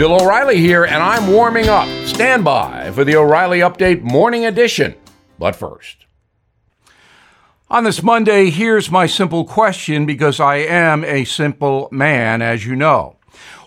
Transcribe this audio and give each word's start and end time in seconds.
Bill 0.00 0.14
O'Reilly 0.14 0.56
here, 0.56 0.86
and 0.86 1.02
I'm 1.02 1.26
warming 1.26 1.68
up. 1.68 1.86
Stand 2.06 2.42
by 2.42 2.90
for 2.92 3.04
the 3.04 3.16
O'Reilly 3.16 3.58
Update 3.58 4.00
Morning 4.00 4.46
Edition. 4.46 4.94
But 5.38 5.54
first, 5.54 6.06
on 7.68 7.84
this 7.84 8.02
Monday, 8.02 8.48
here's 8.48 8.90
my 8.90 9.04
simple 9.04 9.44
question 9.44 10.06
because 10.06 10.40
I 10.40 10.54
am 10.54 11.04
a 11.04 11.26
simple 11.26 11.90
man, 11.92 12.40
as 12.40 12.64
you 12.64 12.76
know. 12.76 13.18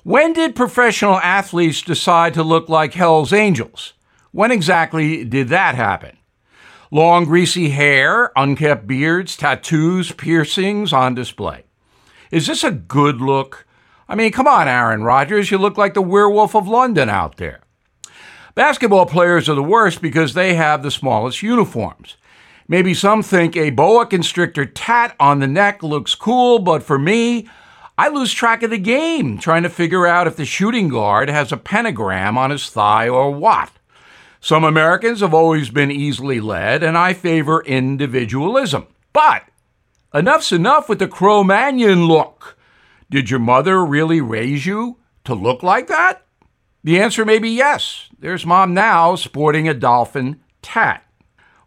When 0.01 0.33
did 0.33 0.56
professional 0.56 1.19
athletes 1.19 1.83
decide 1.83 2.34
to 2.34 2.42
look 2.42 2.68
like 2.68 2.96
Hell's 2.96 3.31
Angels? 3.31 3.94
When 4.31 4.50
exactly 4.50 5.24
did 5.24 5.50
that 5.50 5.76
happen? 5.76 6.18
Long, 6.90 7.26
greasy 7.26 7.70
hair, 7.70 8.31
unkept 8.36 8.88
beards, 8.88 9.38
tattoos, 9.38 10.12
piercings 10.12 10.94
on 10.94 11.13
display. 11.13 11.65
Is 12.31 12.47
this 12.47 12.63
a 12.63 12.72
good 12.72 13.22
look? 13.22 13.68
I 14.14 14.16
mean, 14.16 14.32
come 14.32 14.46
on, 14.46 14.68
Aaron 14.68 15.02
Rodgers, 15.02 15.50
you 15.50 15.58
look 15.58 15.76
like 15.76 15.96
the 15.96 16.02
werewolf 16.03 16.55
of 16.55 16.67
London 16.67 17.09
out 17.09 17.38
there. 17.38 17.62
Basketball 18.54 19.08
players 19.08 19.49
are 19.49 19.55
the 19.55 19.63
worst 19.63 20.04
because 20.04 20.35
they 20.35 20.54
have 20.54 20.84
the 20.84 20.91
smallest 20.91 21.41
uniforms. 21.41 22.16
Maybe 22.68 22.94
some 22.94 23.23
think 23.23 23.57
a 23.57 23.71
boa 23.71 24.05
constrictor 24.05 24.68
tat 24.68 25.16
on 25.20 25.40
the 25.40 25.48
neck 25.48 25.81
looks 25.81 26.13
cool, 26.13 26.59
but 26.59 26.84
for 26.84 26.99
me, 26.99 27.49
I 27.98 28.09
lose 28.09 28.31
track 28.31 28.62
of 28.62 28.70
the 28.70 28.77
game 28.77 29.40
trying 29.40 29.63
to 29.63 29.70
figure 29.70 30.05
out 30.05 30.27
if 30.27 30.35
the 30.35 30.45
shooting 30.45 30.90
guard 30.90 31.27
has 31.27 31.52
a 31.52 31.57
pentagram 31.57 32.38
on 32.38 32.52
his 32.52 32.70
thigh 32.70 33.09
or 33.09 33.32
what. 33.32 33.71
Some 34.40 34.63
Americans 34.63 35.21
have 35.21 35.34
always 35.34 35.71
been 35.71 35.90
easily 35.90 36.40
led, 36.40 36.84
and 36.84 36.95
I 36.95 37.13
favor 37.13 37.63
individualism. 37.63 38.85
But 39.12 39.45
enough's 40.13 40.52
enough 40.52 40.88
with 40.88 40.99
the 40.99 41.07
Cro 41.07 41.43
Magnon 41.43 42.05
look. 42.05 42.59
Did 43.09 43.30
your 43.30 43.39
mother 43.39 43.85
really 43.85 44.21
raise 44.21 44.66
you 44.66 44.98
to 45.25 45.34
look 45.34 45.63
like 45.63 45.88
that? 45.88 46.25
The 46.84 46.99
answer 46.99 47.23
may 47.23 47.39
be 47.39 47.49
yes. 47.49 48.09
There's 48.20 48.46
mom 48.46 48.73
now 48.73 49.15
sporting 49.15 49.68
a 49.68 49.73
dolphin 49.73 50.41
tat. 50.62 51.05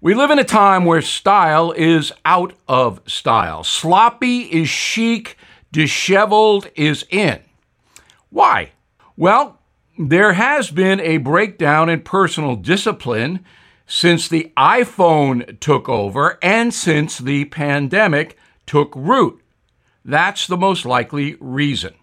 We 0.01 0.15
live 0.15 0.31
in 0.31 0.39
a 0.39 0.45
time 0.45 0.85
where 0.85 1.01
style 1.01 1.73
is 1.73 2.13
out 2.25 2.53
of 2.69 3.01
style. 3.07 3.65
Sloppy 3.65 4.43
is 4.43 4.69
chic, 4.69 5.39
disheveled 5.73 6.69
is 6.75 7.05
in. 7.11 7.41
Why? 8.29 8.73
Well, 9.17 9.59
there 9.99 10.35
has 10.35 10.71
been 10.71 11.01
a 11.01 11.17
breakdown 11.17 11.89
in 11.89 12.03
personal 12.03 12.57
discipline 12.57 13.45
since 13.87 14.29
the 14.29 14.53
iPhone 14.57 15.59
took 15.61 15.89
over 15.89 16.39
and 16.43 16.75
since 16.75 17.17
the 17.17 17.47
pandemic 17.47 18.37
took 18.67 18.93
root. 18.95 19.41
That's 20.07 20.47
the 20.47 20.57
most 20.57 20.87
likely 20.87 21.37
reason. 21.41 21.95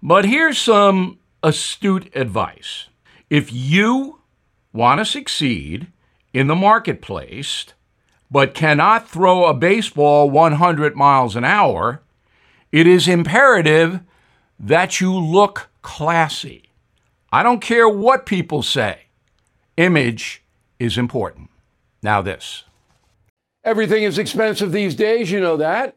But 0.00 0.24
here's 0.24 0.58
some 0.58 1.18
astute 1.42 2.08
advice. 2.14 2.86
If 3.28 3.52
you 3.52 4.20
want 4.72 5.00
to 5.00 5.04
succeed 5.04 5.88
in 6.32 6.46
the 6.46 6.54
marketplace, 6.54 7.66
but 8.30 8.54
cannot 8.54 9.08
throw 9.08 9.46
a 9.46 9.54
baseball 9.54 10.30
100 10.30 10.94
miles 10.94 11.34
an 11.34 11.44
hour, 11.44 12.00
it 12.70 12.86
is 12.86 13.08
imperative 13.08 13.98
that 14.60 15.00
you 15.00 15.12
look 15.12 15.68
classy. 15.82 16.70
I 17.32 17.42
don't 17.42 17.60
care 17.60 17.88
what 17.88 18.24
people 18.24 18.62
say, 18.62 19.06
image 19.76 20.44
is 20.78 20.96
important. 20.96 21.50
Now, 22.04 22.22
this. 22.22 22.62
Everything 23.64 24.04
is 24.04 24.16
expensive 24.16 24.70
these 24.70 24.94
days, 24.94 25.32
you 25.32 25.40
know 25.40 25.56
that. 25.56 25.96